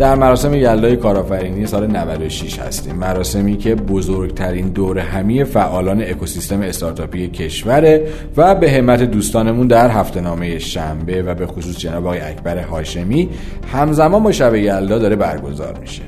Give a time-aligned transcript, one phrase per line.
[0.00, 2.96] در مراسم یلدای کارآفرینی سال 96 هستیم.
[2.96, 8.06] مراسمی که بزرگترین دور همی فعالان اکوسیستم استارتاپی کشوره
[8.36, 13.28] و به همت دوستانمون در هفته نامه شنبه و به خصوص جناب آقای اکبر هاشمی
[13.72, 16.02] همزمان با شب یلدا داره برگزار میشه.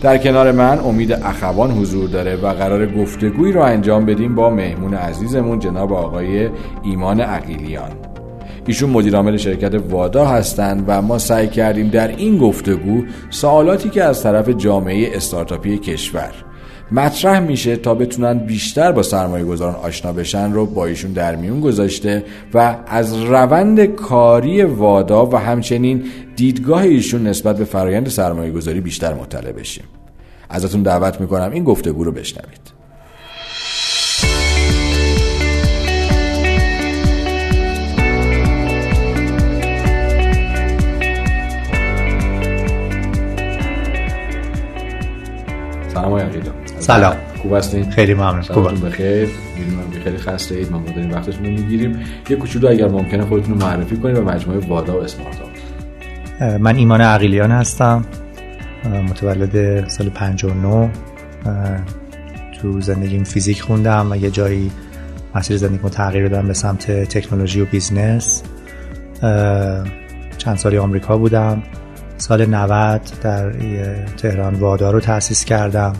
[0.00, 4.94] در کنار من امید اخوان حضور داره و قرار گفتگویی رو انجام بدیم با مهمون
[4.94, 6.48] عزیزمون جناب آقای
[6.82, 8.09] ایمان عقیلیان.
[8.70, 14.04] ایشون مدیر عامل شرکت وادا هستند و ما سعی کردیم در این گفتگو سوالاتی که
[14.04, 16.32] از طرف جامعه استارتاپی کشور
[16.92, 21.60] مطرح میشه تا بتونن بیشتر با سرمایه گذاران آشنا بشن رو با ایشون در میون
[21.60, 26.04] گذاشته و از روند کاری وادا و همچنین
[26.36, 29.84] دیدگاه ایشون نسبت به فرایند سرمایه گذاری بیشتر مطلع بشیم.
[30.50, 32.79] ازتون دعوت می‌کنم این گفتگو رو بشنوید.
[46.00, 46.24] سلام آقای
[46.78, 47.14] سلام.
[47.42, 48.42] خوب هستین؟ خیلی ممنون.
[48.42, 49.28] خوب بخیر.
[49.58, 50.72] می‌دونم خیلی خسته اید.
[50.72, 52.00] ما داریم وقتتون رو می‌گیریم.
[52.30, 55.36] یه کوچولو اگر ممکنه خودتون رو معرفی کنید و مجموعه وادا و اسمارتاپ
[56.60, 58.04] من ایمان عقیلیان هستم.
[58.84, 60.90] متولد سال 59
[62.60, 64.70] تو زندگیم فیزیک خوندم و یه جایی
[65.34, 68.42] مسیر زندگیمو تغییر دادم به سمت تکنولوژی و بیزنس.
[70.38, 71.62] چند سالی آمریکا بودم.
[72.20, 73.52] سال 90 در
[74.16, 75.92] تهران وادا رو تأسیس کردم.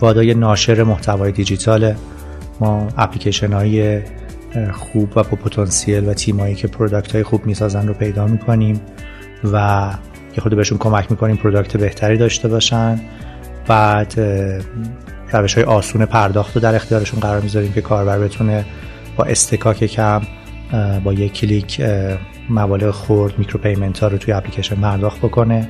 [0.00, 1.96] وادای ناشر محتوای دیجیتاله.
[2.60, 4.00] ما اپلیکیشن های
[4.72, 8.80] خوب و با پتانسیل و تیمایی که product های خوب می‌سازن رو پیدا می‌کنیم
[9.52, 9.90] و
[10.36, 13.00] یه خورده بهشون کمک می‌کنیم product بهتری داشته باشن.
[13.66, 14.20] بعد
[15.32, 18.64] روش های آسون پرداخت رو در اختیارشون قرار می‌ذاریم که کاربر بتونه
[19.16, 20.22] با اصطکاک کم
[21.04, 21.82] با یک کلیک
[22.50, 25.68] مبالغ خورد micropayment ها رو توی اپلیکیشن پرداخت بکنه.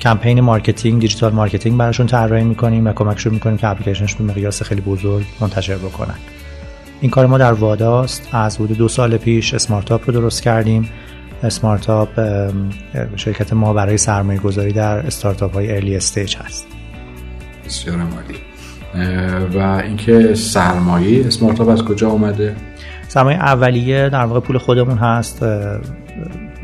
[0.00, 4.80] کمپین marketing digital marketing براشون طراحی می‌کنیم و کمکشون می‌کنیم که اپلیکیشنش به مقیاس خیلی
[4.80, 6.14] بزرگ منتشر بکنن.
[7.00, 8.28] این کار ما در واداست.
[8.32, 10.88] از حدود دو سال پیش اسمارتاپ رو درست کردیم.
[11.42, 12.08] اسمارتاپ
[13.16, 16.66] شرکت ما برای سرمایه گذاری در استارتاپ های early stage هست.
[17.66, 18.38] بسیار عالی.
[19.54, 22.56] و اینکه سرمایه اسمارتاپ از کجا اومده؟
[23.08, 25.42] سرمایه اولیه در واقع پول خودمون هست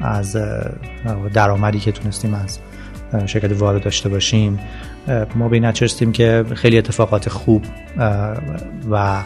[0.02, 0.36] از
[1.34, 2.58] درآمدی که تونستیم از
[3.26, 4.58] شرکت وارد داشته باشیم.
[5.34, 7.64] ما به این نچرستیم که خیلی اتفاقات خوب
[8.90, 9.22] و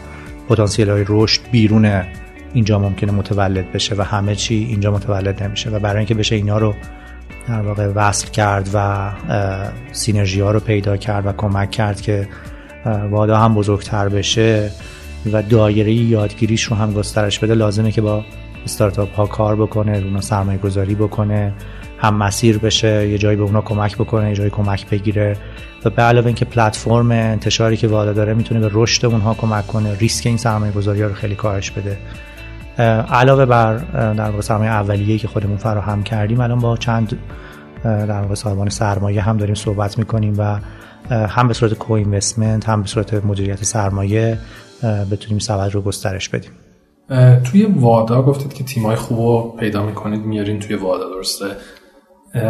[0.49, 2.03] پتانسیل های رشد بیرون
[2.53, 5.69] اینجا ممکنه متولد بشه و همه چی اینجا متولد نمیشه.
[5.69, 6.73] و برای اینکه بشه اینا رو
[7.47, 9.11] در واقع وصل کرد و
[9.91, 12.27] سینرژی ها رو پیدا کرد و کمک کرد که
[13.09, 14.71] وادا هم بزرگتر بشه
[15.33, 18.25] و دایره یادگیریش رو هم گسترش بده لازمه که با
[18.65, 21.53] استارتاپ ها کار بکنه اونا سرمایه گذاری بکنه
[21.97, 25.37] هم مسیر بشه یه جایی به اونا کمک بکنه یه جایی کمک بگیره.
[25.85, 29.97] و به علاوه اینکه پلتفرم انتشاری که وادا داره می‌تونه به رشد اونها کمک کنه
[29.97, 31.97] ریسک این سرمایه گذاری ها رو خیلی کاهش بده.
[33.09, 33.77] علاوه بر
[34.13, 37.17] در واقع سرمایه اولیه که خودمون فراهم کردیم الان با چند
[37.83, 38.35] در واقع
[38.69, 40.59] سرمایه هم داریم صحبت می‌کنیم و
[41.11, 41.97] هم به صورت کو
[42.67, 44.37] هم به صورت مدیریت سرمایه
[45.11, 46.51] بتونیم سبد رو گسترش بدیم.
[47.43, 51.45] توی وادا گفتید که تیمای خوب رو پیدا می‌کنید میارین توی وادا درسته؟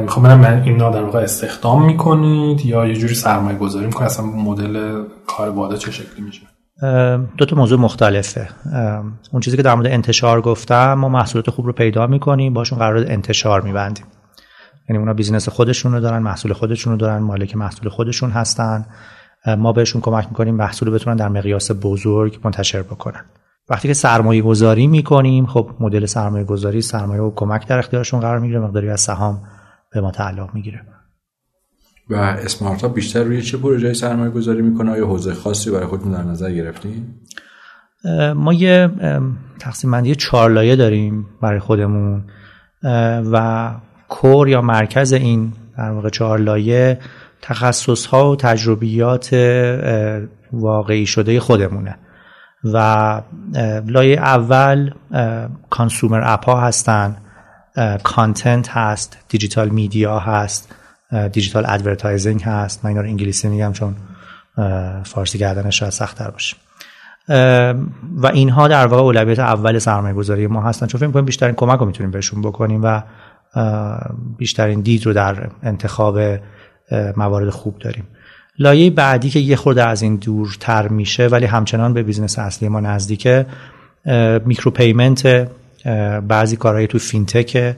[0.01, 4.25] می‌خوام ببینم من اینا در واقع استخدام می‌کنید یا یه جوری سرمایه گذاری می‌کنید اصلا
[4.25, 6.41] مدل کار وادا چه شکلی میشه؟
[7.37, 8.47] دو تا موضوع مختلفه.
[9.31, 13.05] اون چیزی که در مورد انتشار گفتم ما محصولات خوب رو پیدا می‌کنیم باشون قرار
[13.07, 14.05] انتشار میبندیم.
[14.89, 18.85] یعنی اونا بیزینس خودشون رو دارن محصول خودشون رو دارن مالک محصول خودشون هستن.
[19.57, 23.25] ما بهشون کمک می‌کنیم محصول بتونن در مقیاس بزرگ منتشر بکنن.
[23.69, 28.39] وقتی که سرمایه گذاری می‌کنیم خب مدل سرمایه گذاری سرمایه و کمک در اختیارشون قرار
[28.39, 29.43] می‌گیره مقداری از سهام
[29.91, 30.81] به ما تعلق می‌گیره.
[32.09, 36.11] و اسمارت ها بیشتر روی چه پروژه سرمایه گذاری می‌کنه؟ آیا حوزه خاصی برای خودتون
[36.11, 37.15] در نظر گرفتین؟
[38.35, 38.89] ما یه
[39.59, 42.23] تقسیم بندی چهار لایه داریم برای خودمون.
[43.31, 43.71] و
[44.09, 46.99] core یا مرکز این در واقع چهار لایه
[47.41, 49.33] تخصص ها و تجربیات
[50.53, 51.97] واقعی شده خودمونه.
[52.73, 53.21] و
[53.85, 54.91] لایه اول
[55.69, 57.17] consumer app ها هستن
[58.03, 60.75] content هست digital media هست
[61.31, 62.85] digital advertising هست.
[62.85, 63.95] من اینا رو انگلیسی میگم چون
[65.03, 66.55] فارسی کردنش شاید سختتر باشه.
[68.17, 70.87] و اینها در واقع اولویت اول سرمایه گذاری ما هستن.
[70.87, 73.01] چون فکر می‌کنیم بیشترین کمک رو می‌تونیم بهشون بکنیم و
[74.37, 76.19] بیشترین دید رو در انتخاب
[77.17, 78.07] موارد خوب داریم.
[78.59, 82.79] لایه بعدی که یه خورده از این دورتر میشه ولی همچنان به business اصلی ما
[82.79, 83.45] نزدیکه
[84.45, 85.47] micropayment
[86.27, 87.75] بعضی کارهای تو fintech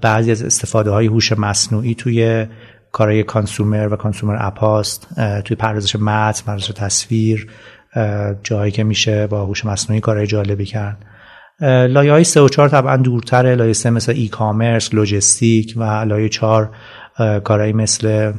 [0.00, 2.46] بعضی از استفاده های هوش مصنوعی توی
[2.92, 5.08] کارهای consumer و consumer app هاست
[5.44, 7.48] توی پردازش متن پردازش تصویر
[8.42, 10.96] جایی که میشه با هوش مصنوعی کارهای جالبی کرد.
[11.60, 16.28] لایه های 3 و 4 طبعا دورتره لایه 3 مثل ای کامرس لوجستیک و لایه
[16.28, 16.70] 4
[17.44, 18.32] کارهایی مثل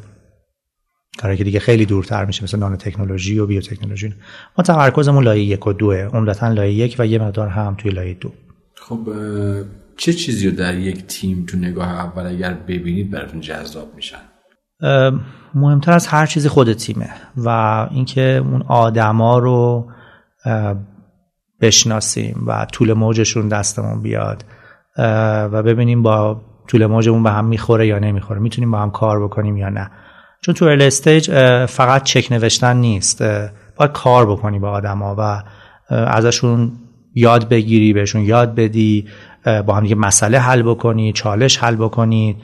[1.20, 4.14] کاری که دیگه خیلی دورتر میشه مثل نانو تکنولوژی و بیوتکنولوژی.
[4.58, 8.14] ما تمرکزمون لایه یک و دوه عمدتا لایه یک و یه مقدار هم توی لایه
[8.14, 8.32] دو.
[8.76, 9.00] خب
[9.98, 14.22] چه چیزی رو در یک تیم تو نگاه اول اگر ببینید براتون جذاب میشن؟
[15.54, 17.50] مهمتر از هر چیزی خود تیمه و
[17.92, 19.92] اینکه اون آدما رو
[21.62, 24.46] بشناسیم و طول موجشون دستمون بیاد
[25.52, 28.40] و ببینیم با طول موجمون به هم می‌خوره یا نمی‌خوره.
[28.40, 29.92] می‌تونیم با هم کار بکنیم یا نه.
[30.42, 31.32] چون تو ارلی استیج
[31.66, 33.24] فقط چک نوشتن نیست.
[33.76, 35.44] باید کار بکنی با آدما و
[35.90, 36.72] ازشون
[37.16, 39.08] یاد بگیری بهشون یاد بدی
[39.66, 42.38] با هم دیگه مسئله حل بکنی چالش حل بکنید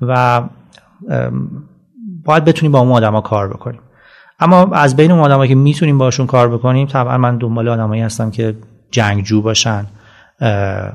[0.00, 0.42] و
[2.24, 3.80] باید بتونیم با اون آدما کار بکنیم
[4.40, 8.30] اما از بین اون آدمایی که می‌تونیم باشون کار بکنیم طبعا من دنبال آدمایی هستم
[8.30, 8.54] که
[8.90, 9.86] جنگجو باشن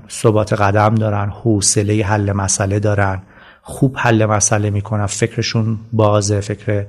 [0.09, 3.21] ثبات قدم دارن حوصله حل مسئله دارن
[3.61, 6.85] خوب حل مسئله می‌کنن فکرشون بازه فکر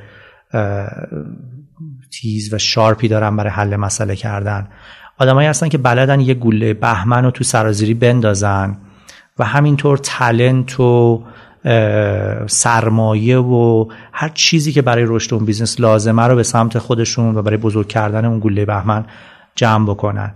[2.11, 4.69] تیز و شارپی دارن برای حل مسئله کردن.
[5.19, 8.77] آدمایی هستن که بلدن یه گوله بهمن رو تو سرازیری بندازن
[9.39, 11.25] و همینطور تلنت و
[12.47, 17.43] سرمایه و هر چیزی که برای رشد اون business لازمه رو به سمت خودشون و
[17.43, 19.05] برای بزرگ کردن اون گله بهمن
[19.55, 20.35] جمع بکنن.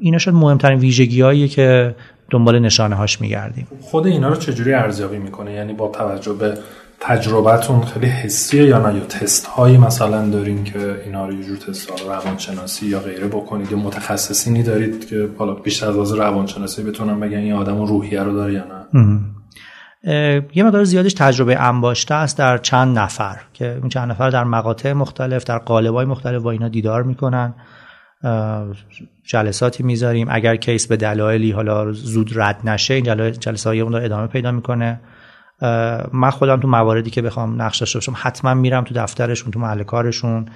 [0.00, 1.94] اینا شد مهمترین ویژگی که
[2.30, 3.66] دنبال نشانه هاش میگردیم.
[3.80, 6.58] خود اینا رو چجوری ارزیابی می‌کنه؟ یعنی با توجه به
[7.00, 11.56] تجربتون خیلی حسیه یا نه؟ یا تست هایی مثلا دارین که اینا رو یه جور
[11.56, 17.20] تست ها روانشناسی یا غیره بکنید؟ یا متخصصینی دارید که حالا بیشتر از روانشناسی بتونن
[17.20, 19.20] بگن این آدم روحیه رو داره یا نه؟
[20.04, 24.92] یه مقدار زیادش تجربه انباشته است در چند نفر که این چند نفر در مقاطع
[24.92, 27.54] مختلف در قالبای مختلف با اینا دیدار می‌کنن.
[29.24, 30.26] جلساتی می‌ذاریم.
[30.30, 35.00] اگر کیس به دلایلی حالا زود رد نشه این جلسه های اون ادامه پیدا می‌کنه.
[36.12, 39.82] من خودم تو مواردی که بخوام نقش داشته باشم حتما میرم تو دفترشون تو محل
[39.82, 40.46] کارشون.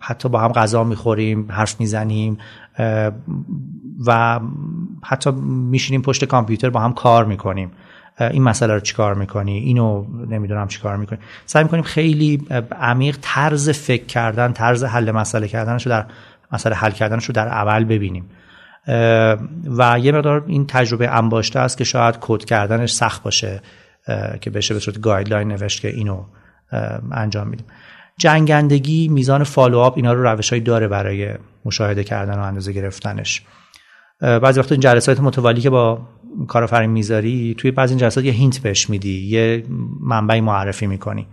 [0.00, 2.38] حتی با هم غذا می‌خوریم حرف می‌زنیم.
[4.06, 4.40] و
[5.04, 5.30] حتی
[5.70, 7.72] میشینیم پشت کامپیوتر با هم کار می‌کنیم.
[8.20, 11.18] این مسئله رو چیکار می‌کنی؟ اینو نمی‌دونم چیکار می‌کنی.
[11.46, 12.46] سعی می‌کنیم خیلی
[12.80, 16.06] عمیق طرز فکر کردن طرز حل مسئله کردنش رو در
[16.52, 18.30] مسئله حل کردنش رو در اول ببینیم.
[19.78, 23.62] و یه مقدار این تجربه انباشته است که شاید کد کردنش سخت باشه
[24.40, 26.24] که بشه به صورت guideline نوشت که اینو
[27.12, 27.66] انجام میدیم.
[28.16, 33.42] جنگندگی میزان follow-up اینا رو روشهایی داره برای مشاهده کردن و اندازه گرفتنش.
[34.20, 36.00] بعضی وقتا این جلسات متوالی که با
[36.48, 39.64] کارآفرین می‌ذاری توی بعضی این جلسات یه هینت بهش میدی یه
[40.00, 41.26] منبعی معرفی می‌کنی.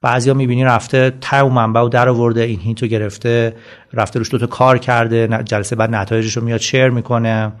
[0.00, 3.56] بعضیا می‌بینی رفته ته و منبع و در آورده این رو گرفته
[3.92, 7.52] رفته روش دوتا کار کرده جلسه بعد نتایجش رو میاد شیر می‌کنه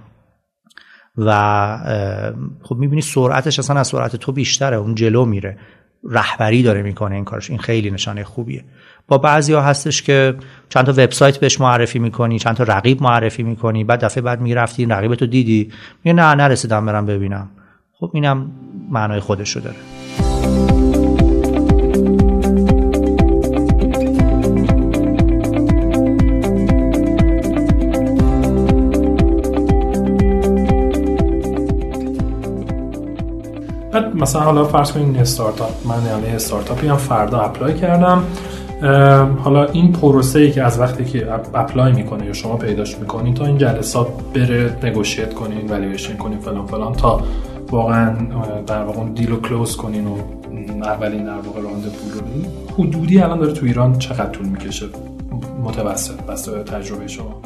[1.16, 1.78] و
[2.62, 5.58] خب می‌بینی سرعتش اصلا از سرعت تو بیشتره اون جلو میره.
[6.10, 7.50] رهبری داره می‌کنه این کارش.
[7.50, 8.64] این خیلی نشانه خوبیه.
[9.08, 10.34] با بعضی ها هستش که
[10.68, 14.82] چند تا وبسایت بهش معرفی می‌کنی چند تا رقیب معرفی می‌کنی بعد دفعه بعد می‌رفتی
[14.82, 15.72] این رقیب تو دیدی.
[16.04, 17.50] میگه نه نرسیدم برم ببینم.
[18.00, 18.50] خب اینم
[18.90, 19.62] معنای خودش رو
[34.00, 38.22] داره مثلا حالا فرض کنید استارتاپ من یعنی استارتاپی هم فردا اپلای کردم.
[39.42, 43.46] حالا این پروسه ای که از وقتی که apply می‌کنه یا شما پیداش می‌کنین تا
[43.46, 47.20] این جلسات برن negotiate کنین ولیویشن کنین فلان فلان تا
[47.70, 48.16] واقعا
[48.66, 50.16] در واقع deal رو close کنین و
[50.82, 52.26] اولین در واقع round پول رو
[52.74, 54.86] حدودی الان داره تو ایران چقدر طول می‌کشه؟
[55.64, 57.40] متوسط بسته تجربه شما.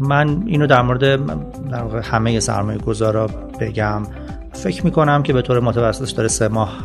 [0.00, 1.26] من اینو در مورد
[1.70, 4.02] در واقع همه سرمایه گذارا بگم.
[4.56, 6.78] فکر می‌کنم که به طور متوسطش داره سه ماه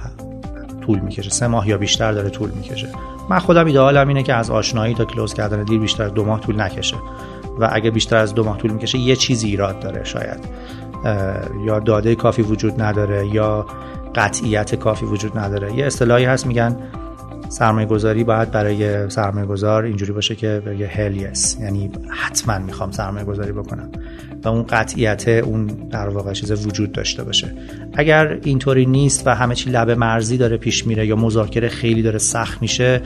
[0.85, 1.29] طول می‌کشه.
[1.29, 2.87] سه ماه یا بیشتر داره طول می‌کشه.
[3.29, 6.61] من خودم ایدئالم اینه که از آشنایی تا کلوز کردن دیر بیشتر دو ماه طول
[6.61, 6.97] نکشه.
[7.59, 10.39] و اگه بیشتر از دو ماه طول می‌کشه یه چیزی ایراد داره شاید.
[11.65, 13.65] یا داده کافی وجود نداره یا
[14.15, 15.75] قطعیت کافی وجود نداره.
[15.75, 16.77] یه اصطلاحی هست میگن
[17.51, 21.15] سرمایه گذاری باید برای سرمایه گذار اینجوری باشه که بگه هل
[21.61, 23.89] یعنی حتما می‌خوام سرمایه گذاری بکنم.
[24.43, 27.53] و اون قطعیت اون در واقع چیز وجود داشته باشه.
[27.93, 32.17] اگر اینطوری نیست و همه چی لبه مرزی داره پیش میره یا مذاکره خیلی داره
[32.17, 33.01] سخت میشه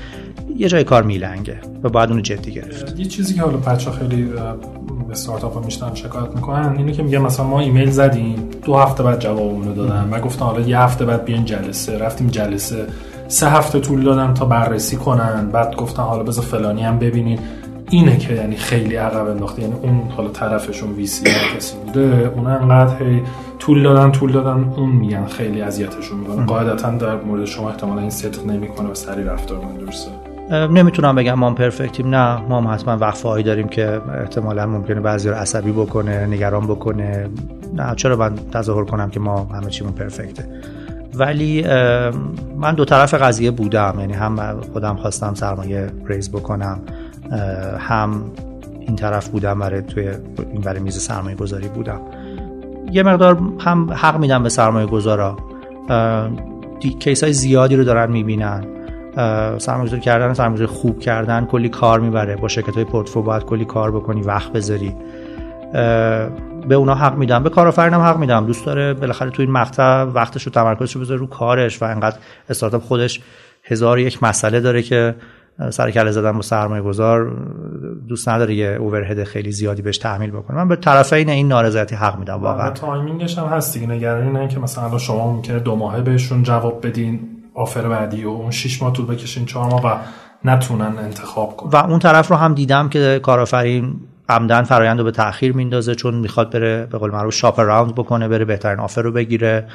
[0.58, 3.00] یه جای کار میلنگه و باید اونو جدی گرفت.
[3.00, 7.46] یه چیزی که حالا بچه خیلی به استارتاپ میشتن شکایت می‌کنن اینه که میگه مثلا
[7.46, 11.26] ما ایمیل زدیم دو هفته بعد جوابمون رو دادن و گفتن حالا یه هفته بعد
[11.26, 11.98] بیان جلسه.
[11.98, 12.86] رفتیم جلسه.
[13.28, 15.50] سه هفته طول دادن تا بررسی کنن.
[15.52, 17.40] بعد گفتن حالا بذار فلانی هم ببینین.
[17.90, 19.62] اینه که یعنی خیلی عقب انداخته.
[19.62, 23.22] یعنی اون حالا طرفشون ویسی کسی بوده اون انقدر هی
[23.60, 24.74] طول دادن طول دادن.
[24.78, 26.46] اون میگن خیلی اذیتشون می‌کنه.
[26.46, 30.12] قاعدتا در مورد شما احتمالا این صدق نمی‌کنه و سری رفتار درسته؟
[30.68, 31.34] نمی‌تونم بگم.
[31.34, 32.16] ما پرفکتیم.
[32.16, 37.30] نه ما هم حتما وقفه داریم که احتمالا ممکنه بعضی رو عصبی بکنه نگران بکنه.
[37.74, 40.46] نه چرا من تظاهر کنم که ما همه چیمون پرفکته؟
[41.18, 41.64] ولی
[42.58, 43.96] من دو طرف قضیه بودم.
[44.00, 46.80] یعنی هم خودم خواستم سرمایه ریز بکنم
[47.80, 48.24] هم
[48.80, 50.10] این طرف بودم برای توی
[50.52, 52.02] این برای میز سرمایه گذاری بودم.
[52.92, 55.38] یه مقدار هم حق میدم به سرمایه گذارا.
[57.00, 58.66] کیس های زیادی رو دارن می‌بینن.
[59.58, 62.36] سرمایه‌گذاری کردن سرمایه‌گذاری خوب کردن کلی کار می‌بره.
[62.36, 64.96] با شرکت های پورتفو باید کلی کار بکنی وقت بذاری.
[66.68, 67.44] به اونا حق میدم.
[67.44, 68.46] به کارآفرینم حق میدم.
[68.46, 72.18] دوست داره بالاخره تو این مقطع وقتش رو تمرکزش رو بذاره رو کارش و انقدر
[72.50, 73.22] استارتاپ خودش
[73.64, 75.16] هزار یک مسئله داره که
[75.70, 77.38] سر کله زدن با سرمایه گذار
[78.08, 80.58] دوست نداره یه overhead خیلی زیادی بهش تحمیل بکنه.
[80.58, 82.70] من به طرفین این نارضایتی حق میدم واقعا.
[82.70, 83.88] timing ش هم هست دیگه.
[83.88, 87.20] نگرانی نه که مثلا شما ممکنه دو ماهه بهشون جواب بدین
[87.54, 89.98] offer بعدی و اون 6 ماه طول بکشین 4 ماه و
[90.46, 91.70] نتونن انتخاب کنن.
[91.70, 93.96] و اون طرف رو هم دیدم که کارآفرین
[94.30, 98.28] عمدن فرایند رو به تاخیر میندازه چون می‌خواد بره به قول معروف shop around بکنه
[98.28, 99.68] بره بهترین offer رو بگیره.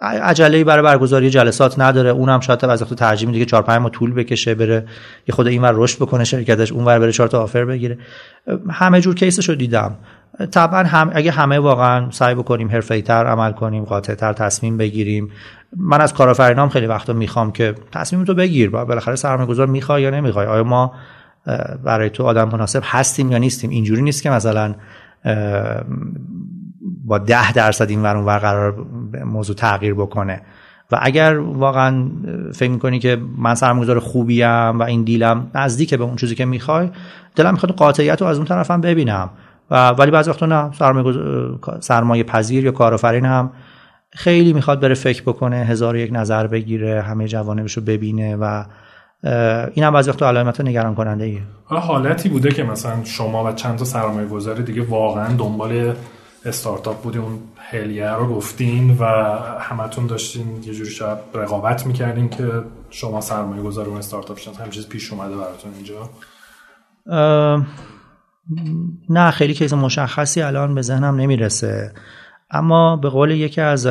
[0.00, 2.10] عجله برای برگزاری جلسات نداره.
[2.10, 4.84] اونم شاید از وقت ترجیح میده که 4 5 ماه طول بکشه بره
[5.28, 7.98] یه خود اینور رشد بکنه شرکتش اونور بره 4 تا آفر بگیره.
[8.70, 9.96] همه جور کیسش رو دیدم.
[10.50, 15.30] طبعا هم اگه همه واقعا سعی بکنیم حرفه‌ای‌تر عمل کنیم قاطع‌تر تصمیم بگیریم.
[15.76, 20.46] من از کارآفرینام خیلی وقتا می‌خوام که تصمیم تو بگیر بالاخره سرمایه‌گذار می‌خوای یا نمی‌خوای؟
[20.46, 20.92] آیا ما
[21.84, 24.74] برای تو آدم مناسب هستیم یا نیستیم؟ اینجوری نیست که مثلا
[27.04, 28.86] با ده درصد این ور اونور قرار
[29.24, 30.40] موضوع تغییر بکنه.
[30.92, 32.06] و اگر واقعا
[32.54, 36.90] فکر می‌کنی که من سرمایه‌گذار خوبیم و این دیلم نزدیک به اون چیزی که می‌خوای
[37.34, 39.30] دلم می‌خواد قاطعیت رو از اون طرفم ببینم.
[39.70, 40.70] و ولی بعضی وقتا نه
[41.80, 43.50] سرمایه پذیر یا کارآفرین هم
[44.10, 48.64] خیلی می‌خواد بره فکر بکنه هزار یک نظر بگیره همه جوانبش رو ببینه و
[49.74, 53.52] این هم بعضی وقتا علامت نگران کننده ایه حالا حالتی بوده که مثلا شما و
[53.52, 55.94] چند تا سرمایه گذاری دیگه واقعا دنبال
[56.44, 59.04] استارتاپ بودی اون هلیه رو گفتین و
[59.60, 62.48] همتون داشتین یه جوری شاید رقابت می‌کردین که
[62.90, 66.10] شما سرمایه گذار اون استارتاپ شدن هم چیز پیش اومده براتون اینجا؟
[69.08, 71.92] نه خیلی کیس مشخصی الان به ذهنم نمی‌رسه.
[72.50, 73.88] اما به قول یکی از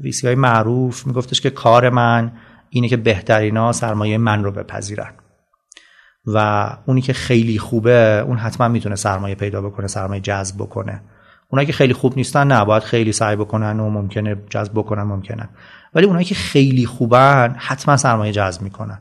[0.00, 2.32] ویسی های معروف میگفتش که کار من
[2.70, 5.12] اینه که بهترینا سرمایه من رو بپذیرن.
[6.26, 11.02] و اونی که خیلی خوبه اون حتما می‌تونه سرمایه پیدا بکنه سرمایه جذب بکنه.
[11.48, 15.48] اونایی که خیلی خوب نیستن نه باید خیلی سعی بکنن و ممکنه جذب بکنن ممکنه.
[15.94, 18.98] ولی اونایی که خیلی خوبن حتما سرمایه جذب می‌کنن.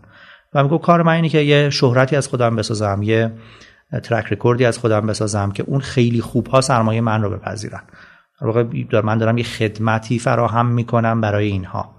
[0.54, 3.32] و میگم کار من اینه که یه شهرتی از خودم بسازم یه
[4.04, 7.82] ترک رکوردی از خودم بسازم که اون خیلی خوب ها سرمایه من رو بپذیرن.
[8.92, 11.99] در من دارم یه خدمتی فراهم می‌کنم برای اینها.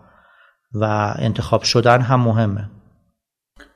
[0.74, 2.70] و انتخاب شدن هم مهمه.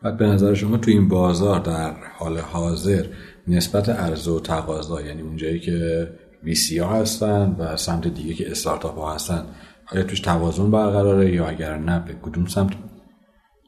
[0.03, 3.07] بعد به نظر شما تو این بازار در حال حاضر
[3.49, 6.09] نسبت عرضه و تقاضا یعنی اونجایی که
[6.43, 9.47] ویسی ها هستن و سمت دیگه که استارتاپ ها هستن
[9.93, 12.73] آیا توش توازن برقراره یا اگر نه به کدوم سمت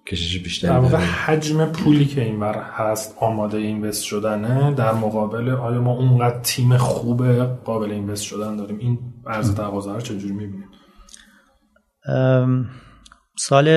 [0.06, 5.50] کشش بیشتری در واقع حجم پولی که این بر هست آماده اینوست شدنه در مقابل
[5.50, 7.26] آیا ما اونقدر تیم خوب
[7.64, 10.68] قابل اینوست شدن داریم؟ این عرضه تقاضا رو چجوری می‌بینیم؟
[13.38, 13.68] سال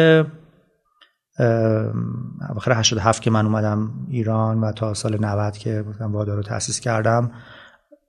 [2.49, 7.31] اواخر 87 که من اومدم ایران و تا سال 90 که وادار رو تاسیس کردم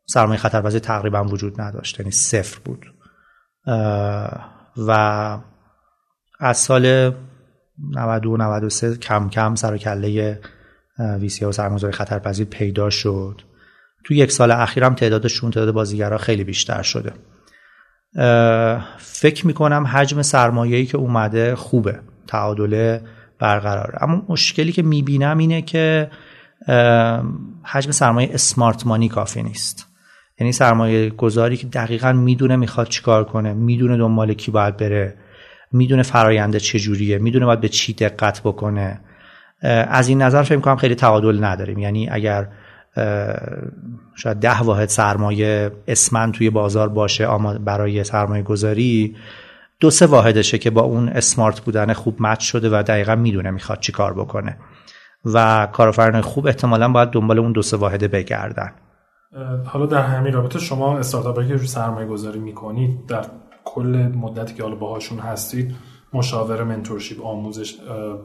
[0.07, 2.95] سرمایه خطرپذیر تقریبا وجود نداشت یعنی صفر بود.
[4.77, 4.91] و
[6.41, 7.15] از سال
[7.91, 10.41] 92 93 کم کم سر و کله
[10.99, 13.41] ویسی و سرمایه‌گذاری خطرپذیر پیدا شد.
[14.05, 17.13] تو یک سال اخیرم تعدادشون تعداد بازیگرا خیلی بیشتر شده.
[18.99, 23.01] فکر می‌کنم حجم سرمایه‌ای که اومده خوبه تعادله
[23.39, 23.99] برقراره.
[24.03, 26.11] اما مشکلی که می‌بینم اینه که
[27.65, 29.87] حجم سرمایه اسمارت مانی کافی نیست.
[30.41, 35.15] یعنی سرمایه گذاری که دقیقا می‌دونه می‌خواد چیکار کنه می‌دونه دنبال کی باید بره
[35.73, 39.01] می‌دونه فراینده چجوریه می‌دونه باید به چی دقت بکنه.
[39.89, 41.79] از این نظر فکر کنم خیلی تعادل نداریم.
[41.79, 42.49] یعنی اگر
[44.15, 47.29] شاید ده واحد سرمایه اسمن توی بازار باشه
[47.65, 49.17] برای سرمایه گذاری
[49.81, 53.81] دو سه واحدشه که با اون اسمارت بودن خوب مچ شده و دقیقا می‌دونه می‌خواد
[53.81, 54.57] چی کار بکنه.
[55.25, 58.73] و کارآفرینای خوب احتمالا باید دنبال اون دو سه واحده بگردن.
[59.65, 63.25] حالا در همین رابطه شما استارتاپی که سرمایه گذاری می‌کنید در
[63.65, 65.75] کل مدتی که حالا باهاشون هستید
[66.13, 67.75] مشاوره منتورشیپ آموزش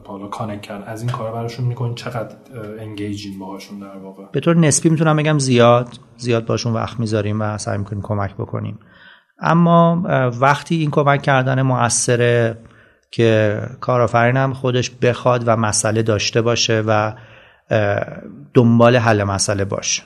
[0.06, 0.84] حالا کانکت کرد.
[0.86, 2.36] از این کار براشون می‌کنین؟ چقدر
[2.78, 7.58] انگیجین باهاشون در واقع؟ به طور نسبی می‌تونم بگم زیاد زیاد باشون وقت می‌ذاریم و
[7.58, 8.78] سعی می‌کنیم کمک بکنیم.
[9.40, 10.02] اما
[10.40, 12.58] وقتی این کمک کردن موثره
[13.10, 17.12] که کارآفرینم خودش بخواد و مسئله داشته باشه و
[18.54, 20.02] دنبال حل مسئله باشه.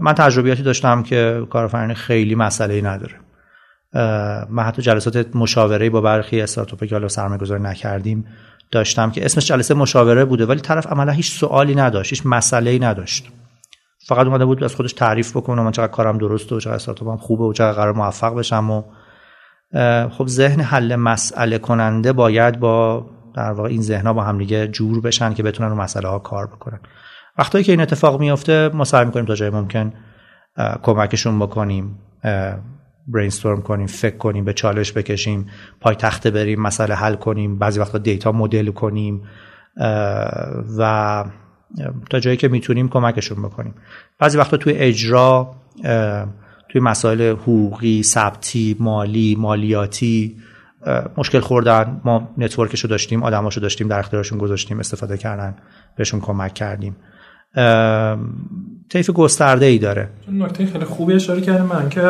[0.00, 3.14] من تجربیاتی داشتم که کارآفرین خیلی مسئله نداره.
[4.50, 8.26] من حتی جلسات مشاوره با برخی استارتاپی که حالا سرمایه‌گذاری نکردیم
[8.70, 12.78] داشتم که اسمش جلسه مشاوره بوده ولی طرف عملا هیچ سوالی نداشت هیچ مسئله ای
[12.78, 13.30] نداشت.
[14.06, 17.44] فقط اومده بود از خودش تعریف بکنه من چقدر کارم درسته و چقدر استارتاپم خوبه
[17.44, 18.82] و چقدر قرار موفق بشم و
[20.08, 25.34] خب ذهن حل مسئله کننده باید با در واقع این ذهنها با همدیگه جور بشن
[25.34, 26.80] که بتونن رو مسئله ها کار بکنن.
[27.38, 29.92] وقتی که این اتفاق میفته ما سعی می‌کنیم تا جای ممکن
[30.82, 31.98] کمکشون بکنیم.
[33.12, 35.46] brainstorm کنیم فکر کنیم به چالش بکشیم
[35.80, 39.22] پای تخته بریم مسئله حل کنیم بعضی وقتا data model کنیم
[40.78, 41.24] و
[42.10, 43.74] تا جایی که می‌تونیم کمکشون بکنیم.
[44.18, 45.54] بعضی وقتا توی اجرا
[46.68, 50.36] توی مسائل حقوقی ثبتی مالی مالیاتی
[51.16, 55.54] مشکل خوردن ما network شو داشتیم آدماشو داشتیم در اختیارشون گذاشتیم استفاده کردن
[55.96, 56.96] بهشون کمک کردیم.
[58.92, 62.00] طیف گسترده ای داره نکته خیلی خوبی اشاره کردم من که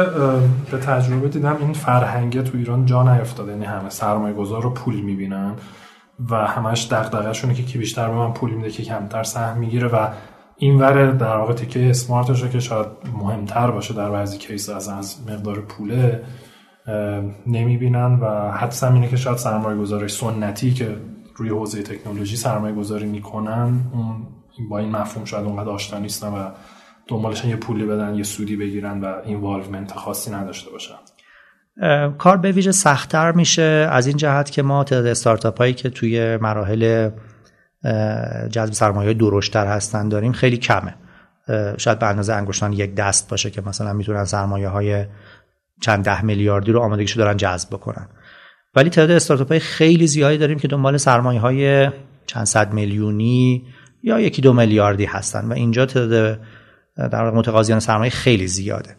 [0.70, 3.52] به تجربه دیدم این فرهنگه تو ایران جا نیفتاده.
[3.52, 5.52] یعنی همه سرمایه گذار رو پول می‌بینن
[6.30, 10.08] و همش دغدغه‌شونه که کی بیشتر به من پول میده که کمتر سهم می‌گیره و
[10.56, 12.86] این ور در واقع تیکه اسمارتشه که شاید
[13.22, 16.22] مهمتر باشه در بعضی کیس از از مقدار پوله.
[17.46, 20.96] نمی‌بینن و حدس اینه که شاید سرمایه گذاری سنتی که
[21.36, 24.26] روی حوزه تکنولوژی سرمایه گذاری می‌کنن اون
[24.68, 26.50] با این مفهوم شاید اونقدر آشنا نیستن و
[27.06, 30.94] دنبالشن یه پولی بدن یه سودی بگیرن و اینوالومنت خاصی نداشته باشن.
[32.18, 36.36] کار به ویژه سختتر میشه از این جهت که ما تعداد استارتاپ هایی که توی
[36.36, 37.10] مراحل
[38.50, 40.94] جذب سرمایه درشتر هستن داریم خیلی کمه.
[41.78, 45.04] شاید به اندازه انگشتان یک دست باشه که مثلا می‌تونن سرمایه های
[45.80, 48.08] چند ده میلیاردی رو آمادگیشو دارن جذب بکنن.
[48.74, 51.90] ولی تعداد استارتاپ های خیلی زیادی داریم که دنبال سرمایه های
[52.26, 53.66] چند صد میلیونی
[54.02, 56.40] یا یکی دو میلیاردی هستن و اینجا تعداد
[56.96, 58.96] در متقاضیان سرمایه خیلی زیاده.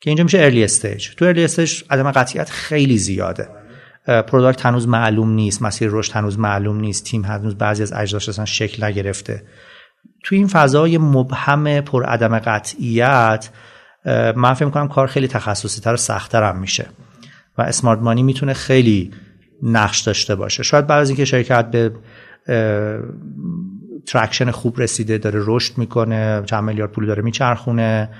[0.00, 3.48] که اینجا میشه early stage تو early stage عدم قطعیت خیلی زیاده.
[4.06, 8.44] product هنوز معلوم نیست مسیر رشد هنوز معلوم نیست تیم هنوز بعضی از اجزاش اصلا
[8.44, 9.42] شکل نگرفته.
[10.24, 13.50] تو این فضای مبهم پر عدم قطعیت
[14.36, 16.86] من فکر می‌کنم کار خیلی تخصصی تر و سختتر هم میشه.
[17.58, 19.10] و smart money می‌تونه خیلی
[19.62, 20.62] نقش داشته باشه.
[20.62, 21.92] شاید بعد از اینکه شرکت به
[24.12, 28.10] traction خوب رسیده داره رشد می‌کنه چند میلیارد پول داره میچرخونه.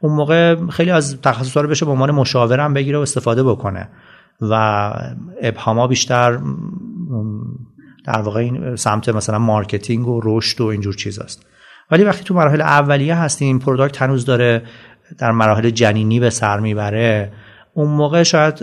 [0.00, 3.88] اون موقع خیلی از تخصصا رو بشه به عنوان مشاورم بگیره و استفاده بکنه.
[4.40, 4.54] و
[5.42, 6.40] ابهاما بیشتر
[8.04, 11.46] در واقع این سمت مثلا marketing و رشد و اینجور چیزاست.
[11.90, 14.62] ولی وقتی تو مراحل اولیه هستیم product هنوز داره
[15.18, 17.32] در مراحل جنینی به سر می‌بره
[17.74, 18.62] اون موقع شاید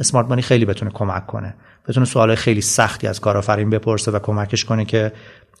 [0.00, 1.54] smart money خیلی بتونه کمک کنه.
[1.88, 5.12] بتونه سوال خیلی سختی از کارآفرین بپرسه و کمکش کنه که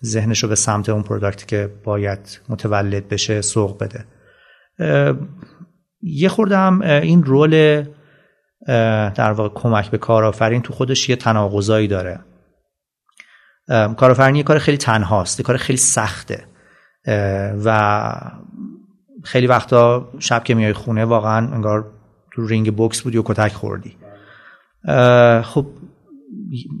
[0.04, 4.04] ذهنش رو به سمت اون product ی که باید متولد بشه سوق بده.
[6.02, 7.84] یه خورده هم این role
[9.16, 12.20] در واقع کمک به کارآفرین تو خودش یه تناقضایی داره.
[13.96, 16.44] کارآفرینی یه کار خیلی تنهاست یه کار خیلی سخته.
[17.64, 18.00] و
[19.24, 21.92] خیلی وقتا شب که میای خونه واقعا انگار
[22.32, 23.96] تو رینگ بوکس بودی و کتک خوردی.
[25.42, 25.66] خب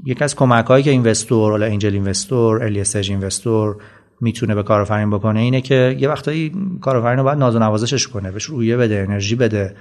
[0.06, 3.76] یکی از کمک هایی که اینوستور حالا انجل اینوستور الی اینوستور
[4.20, 8.30] می‌تونه به کارآفرین بکنه اینه که یه وقتایی کارآفرین رو باید ناز و نوازشش کنه
[8.30, 9.76] بهش رویه بده انرژی بده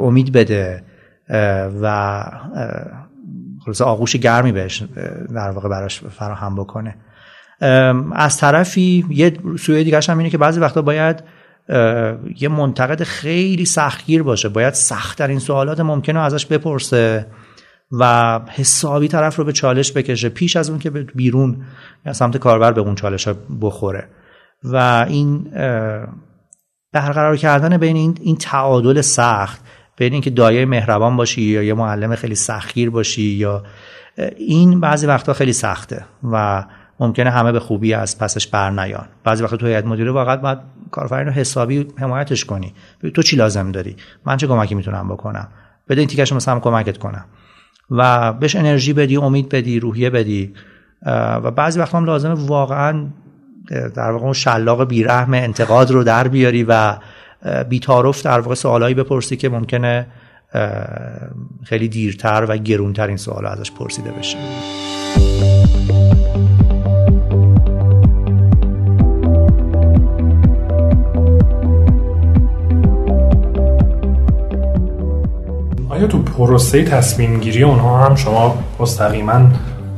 [0.00, 0.84] امید بده
[1.82, 2.22] و
[3.64, 4.82] خلاص آغوش گرمی بهش
[5.34, 6.96] در واقع براش فراهم بکنه.
[8.12, 11.22] از طرفی یه سوی دیگرش هم اینه که بعضی وقتا باید
[12.40, 17.26] یه منتقد خیلی سختگیر باشه باید سختترین سوالات ممکنه ازش بپرسه.
[18.00, 21.64] و حسابی طرف رو به چالش بکشه پیش از اون که بیرون
[22.06, 23.28] یا سمت کاربر به اون چالش
[23.60, 24.08] بخوره.
[24.64, 25.50] و این
[26.92, 29.60] برقرار کردن بین این, این تعادل سخت
[29.96, 33.62] بین اینکه دایه مهربان باشی یا یه معلم خیلی سختگیر باشی یا
[34.36, 36.64] این بعضی وقتا خیلی سخته و
[37.00, 39.08] ممکنه همه به خوبی از پسش بر نیان.
[39.24, 40.58] بعضی وقتا تو هیئت مدیره واقعا باید
[40.90, 42.74] کارفرین رو حسابی حمایتش کنی.
[43.14, 45.48] تو چی لازم داری؟ من چه کمکی می‌تونم بکنم؟
[45.88, 47.24] بده این تیکش مثلا کمکت کنم.
[47.90, 50.54] و بهش انرژی بدی امید بدی روحیه بدی.
[51.06, 53.06] و بعضی وقتا هم لازمه واقعا
[53.94, 56.96] در واقع شلاق بیرحم انتقاد رو در بیاری و
[57.68, 60.06] بیتارف در واقع سوالایی بپرسی که ممکنه
[61.64, 64.38] خیلی دیرتر و گرونتر این سوال ازش پرسیده بشه.
[76.04, 79.40] آیا تو پروسه تصمیم گیری اونها هم شما مستقیما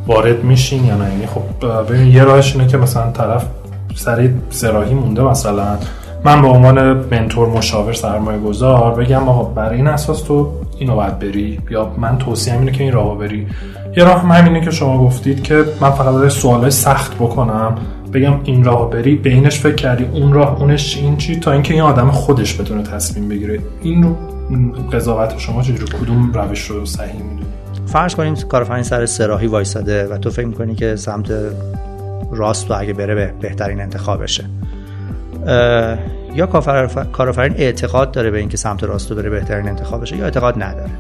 [0.07, 3.47] وارد میشین یا نه؟ یعنی خب ببین یه راهش اینه که مثلا طرف
[3.95, 5.79] سری سراحی مونده مثلا.
[6.25, 11.19] من به عنوان منتور مشاور سرمایه گذار بگم آقا برای این اساس تو اینو باید
[11.19, 11.61] بری.
[11.71, 13.47] یا من توصیه اینه که این راهو بری.
[13.97, 17.75] یه راه هم همینه که شما گفتید که من فقط سوال سوالای سخت بکنم.
[18.13, 19.15] بگم این راه بری.
[19.15, 23.29] بینش فکر کردی اون راه اونش این چی؟ تا اینکه این آدم خودش بتونه تصمیم
[23.29, 23.59] بگیره.
[23.83, 24.36] این رو
[24.93, 27.47] قضاوت شما چجوری کدوم روش رو صحیح می‌دونی؟
[27.87, 31.33] فرض کنیم کارفرین سر سراحی وایساده و تو فکر می‌کنی که سمت
[32.33, 34.45] راست و اگه بره به بهترین انتخابشه
[36.35, 36.47] یا
[37.13, 40.91] کارآفرین اعتقاد داره به اینکه سمت راست رو بره بهترین انتخابشه یا اعتقاد نداره.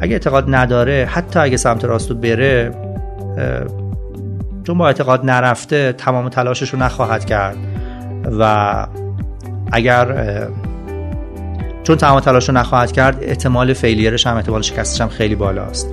[0.00, 2.74] اگه اعتقاد نداره حتی اگه سمت راست رو بره
[4.64, 7.56] چون با اعتقاد نرفته تمام تلاشش رو نخواهد کرد.
[8.38, 8.86] و
[9.72, 10.06] اگر
[11.82, 15.92] چون تمام تلاش رو نخواهد کرد احتمال فیلیرش هم احتمال شکستش هم خیلی بالاست.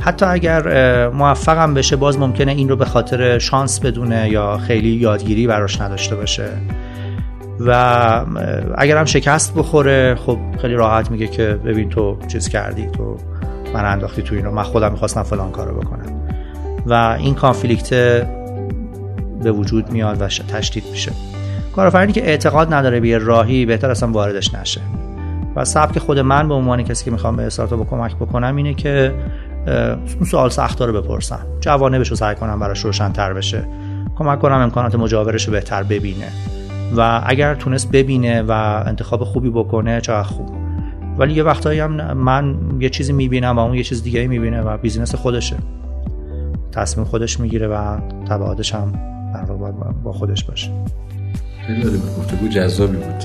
[0.00, 5.46] حتی اگر موفقم بشه باز ممکنه این رو به خاطر شانس بدونه یا خیلی یادگیری
[5.46, 6.48] براش نداشته باشه.
[7.60, 7.72] و
[8.78, 13.16] اگر هم شکست بخوره خب خیلی راحت میگه که ببین تو چیز کردی تو
[13.74, 16.22] من انداختی تو این رو من خودم می‌خواستم فلان کارو بکنم.
[16.86, 17.90] و این کانفلیکت
[19.42, 21.12] به وجود میاد و تشدید میشه.
[21.76, 24.80] کارآفرینی که اعتقاد نداره به راهی بهتر اصلا واردش نشه.
[25.56, 29.14] و سبک خود من به عنوان کسی که می‌خوام به استارتاپ کمک بکنم اینه که
[30.16, 33.66] اون سوال سخت رو بپرسم جوانبش رو سعی کنم براش روشنتر بشه.
[34.18, 36.28] کمک کنم امکانات مجاورش رو بهتر ببینه.
[36.96, 40.50] و اگر تونست ببینه و انتخاب خوبی بکنه چقدر خوب.
[41.18, 44.76] ولی یه وقتایی هم من یه چیزی می‌بینم و اون یه چیز دیگه می‌بینه و
[44.76, 45.56] بیزینس خودشه.
[46.72, 48.92] تصمیم خودش می‌گیره و تبعاتش هم
[50.04, 50.70] با خودش باشه.
[51.74, 53.24] خیلی گفتگو جذابی بود.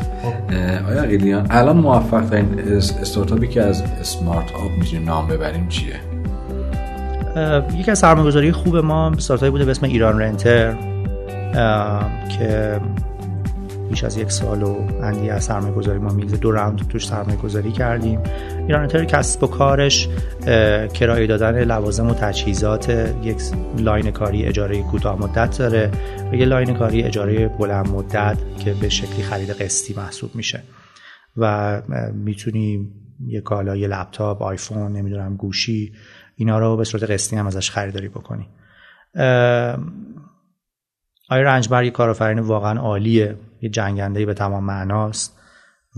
[0.89, 2.59] آیا عقیلیان الان موفق ترین
[3.01, 5.95] استارتاپی که از اسمارت آب می‌تونیم نام ببریم چیه؟
[7.77, 10.73] یکی از سرمایه‌گذاری خوب ما استارتاپی بوده به اسم ایران رنتر
[12.37, 12.79] که
[13.95, 17.37] بیش از یک سال و اندی از سرمایه گذاری ما میگذه دو راوند توش سرمایه
[17.37, 18.19] گذاری کردیم.
[18.67, 20.09] ایران انتر کسب و کارش
[20.93, 22.89] کرایه دادن لوازم و تجهیزات
[23.23, 23.37] یک
[23.77, 25.91] line کاری اجاره کوتاه مدت داره.
[26.31, 30.63] و یک line کاری اجاره بلند مدت که به شکلی خرید قسطی محسوب میشه.
[31.37, 31.81] و
[32.13, 32.87] می‌تونی
[33.27, 35.93] یه کالا یه لپتاپ آیفون نمی‌دونم گوشی
[36.35, 38.47] اینا رو به صورت قسطی هم ازش خریداری بکنی
[41.29, 45.39] آیا رنجبر یه کارآفرین واقعا عالیه؟ یه جنگنده به تمام معناست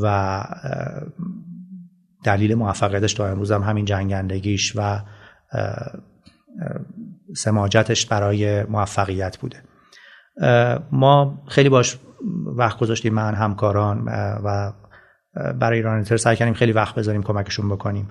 [0.04, 0.44] و
[2.24, 5.00] دلیل موفقیتش تا امروز هم همین جنگندگیش و
[7.36, 9.64] سماجتش برای موفقیت بوده.
[10.92, 11.98] ما خیلی باش
[12.58, 14.04] وقت گذاشتیم من همکاران
[14.44, 14.74] و
[15.54, 18.10] برای ایران سعی کردیم خیلی وقت بذاریم کمکشون بکنیم.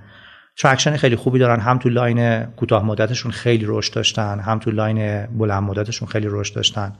[0.59, 5.27] traction خیلی خوبی دارن هم تو line کوتاه مدتشون خیلی رشد داشتن هم تو line
[5.27, 6.93] بلند مدتشون خیلی رشد داشتن.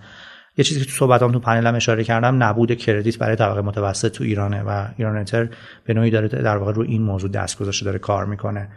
[0.57, 4.25] یه چیزی که تو صحبتام تو پنلم اشاره کردم نبود کردیت برای طبقه متوسط تو
[4.25, 5.49] ایرانه و ایران انتر
[5.85, 8.69] به نوعی داره در واقع رو این موضوع دست گذاشته داره کار می‌کنه.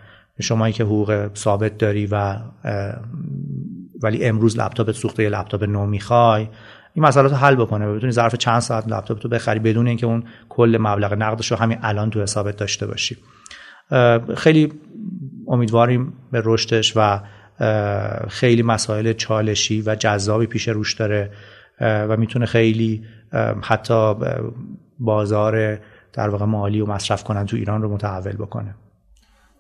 [0.42, 2.36] شمایی که حقوق ثابت داری و
[4.04, 6.48] ولی امروز لپتاپت سوخته یه لپتاپ نو می‌خوای
[6.94, 7.92] این مسئله رو حل بکنه.
[7.94, 11.78] بتونی ظرف چند ساعت لپتاپ تو بخری بدون اینکه اون کل مبلغ نقدش رو همین
[11.82, 13.18] الان تو حسابت داشته باشی.
[14.38, 14.74] خیلی
[15.48, 17.22] امیدواریم به رشدش و
[18.30, 21.32] خیلی مسائل چالشی و جذابی پیش روش داره.
[21.82, 23.06] و می‌تونه خیلی
[23.62, 24.14] حتی
[25.00, 25.80] بازار
[26.14, 28.76] در واقع مالی و مصرف کنن تو ایران رو متحول بکنه.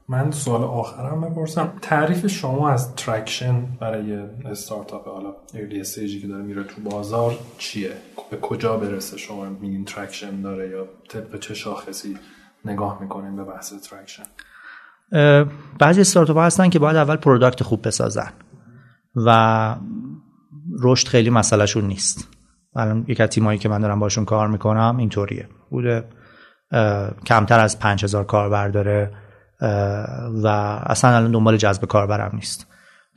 [0.07, 1.73] من سوال آخرم بپرسم.
[1.81, 4.13] تعریف شما از traction برای
[4.45, 7.91] استارتاپ حالا early stage ی که داره میره تو بازار چیه؟
[8.31, 12.17] به کجا برسه شما میگین traction داره یا طبق چه شاخصی
[12.65, 14.23] نگاه می‌کنین به بحث traction
[15.79, 18.31] بعضی استارتاپ هستن که باید اول product خوب بسازن
[19.15, 19.75] و
[20.81, 22.27] رشد خیلی مسئلهشون نیست.
[22.75, 25.47] الان یک از تیمایی که من دارم باشون کار می‌کنم اینطوریه.
[25.69, 26.03] بوده
[27.25, 29.11] کمتر از 5000 کاربر داره
[30.43, 30.47] و
[30.85, 32.67] اصلا الان دنبال جذب کاربرم نیست.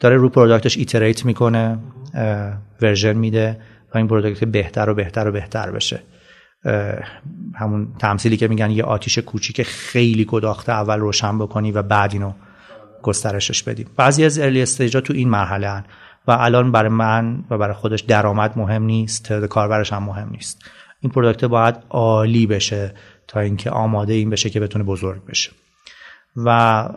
[0.01, 1.79] داره رو product ش iterate می‌کنه
[2.83, 3.61] version میده
[3.95, 6.03] و این product بهتر و بهتر و بهتر بشه.
[7.55, 12.33] همون تمثیلی که میگن یه آتیش کوچیک خیلی گداخته اول روشن بکنی و بعد اینو
[13.03, 15.85] گسترشش بدیم بعضی از early stage ا تو این مرحله هن
[16.27, 20.65] و الان برای من و برای خودش درآمد مهم نیست تعداد کاربرش هم مهم نیست.
[21.01, 22.95] این product باید عالی بشه
[23.29, 25.51] تا اینکه آماده این بشه که بتونه بزرگ بشه.
[26.37, 26.89] و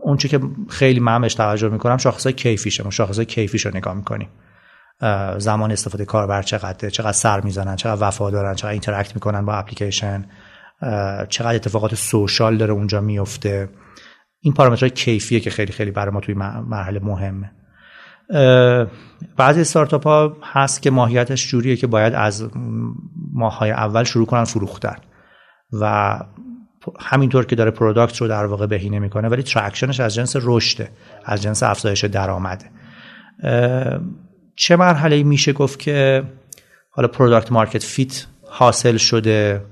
[0.00, 2.84] اون که خیلی من بهش توجه می‌کنم شاخصای کیفیشه.
[2.84, 4.28] ما شاخصای کیفیش رو نگاه می‌کنیم.
[5.38, 10.24] زمان استفاده کاربر چقدره چقدر سر می‌زنن چقدر وفادارن چقدر interact می‌کنن با اپلیکیشن
[11.28, 13.68] چقدر اتفاقات social داره اونجا میفته
[14.40, 17.52] این پارامترهای کیفیه که خیلی خیلی برای ما توی مرحله مهمه.
[19.36, 22.50] بعضی استارتاپ ها هست که ماهیتش جوریه که باید از
[23.32, 24.96] ماهای اول شروع کنن فروختن.
[25.80, 26.18] و
[27.00, 30.90] همینطور که داره product رو در واقع بهینه می‌کنه ولی traction ش از جنس رشده
[31.24, 32.64] از جنس افزایش درآمده.
[34.56, 36.22] چه مرحله میشه گفت که
[36.90, 39.62] حالا product market fit حاصل شده؟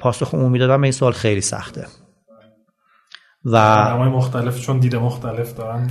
[0.00, 1.86] پاسخ عمومی دادن به این سوال خیلی سخته.
[3.44, 5.90] و آدمای مختلف چون دید مختلف دارن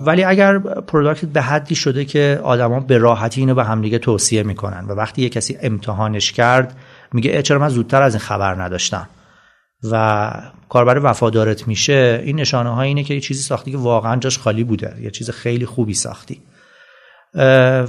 [0.00, 4.84] ولی اگر product به حدی شده که آدما به راحتی اینو به همدیگه توصیه می‌کنن
[4.88, 6.76] و وقتی یه کسی امتحانش کرد
[7.12, 9.08] میگه چرا من زودتر از این خبر نداشتم؟
[9.92, 10.32] و
[10.68, 14.64] کاربر وفادارت میشه این نشانه ها اینه که یه چیزی ساختی که واقعا جاش خالی
[14.64, 16.42] بوده یه چیز خیلی خوبی ساختی.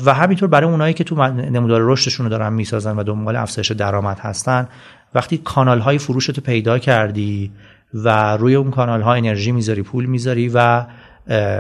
[0.06, 4.20] و همینطور برای اونایی که تو نمودار رشدشون رو دارن می‌سازن و دنبال افزایش درآمد
[4.20, 4.68] هستن
[5.16, 7.52] وقتی کانال های فروشت پیدا کردی
[7.94, 10.86] و روی اون کانال ها انرژی می‌ذاری پول می‌ذاری و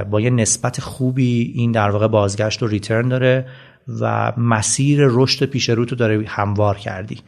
[0.09, 3.45] با یه نسبت خوبی این در واقع بازگشت و return داره
[4.01, 7.21] و مسیر رشد پیش رو تو داره هموار کردی